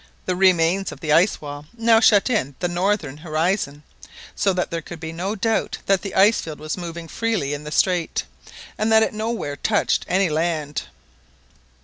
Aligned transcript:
The 0.25 0.31
last 0.33 0.39
remains 0.39 0.91
of 0.91 0.99
the 0.99 1.11
ice 1.13 1.41
wall 1.41 1.67
now 1.77 1.99
shut 1.99 2.27
in 2.27 2.55
the 2.57 2.67
northern 2.67 3.17
horizon, 3.17 3.83
so 4.33 4.51
that 4.51 4.71
there 4.71 4.81
could 4.81 4.99
be 4.99 5.11
no 5.11 5.35
doubt 5.35 5.77
that 5.85 6.01
the 6.01 6.15
ice 6.15 6.41
field 6.41 6.57
was 6.57 6.75
moving 6.75 7.07
freely 7.07 7.53
in 7.53 7.65
the 7.65 7.71
strait, 7.71 8.23
and 8.79 8.91
that 8.91 9.03
it 9.03 9.13
nowhere 9.13 9.57
touched 9.57 10.05
any 10.07 10.27
land. 10.31 10.87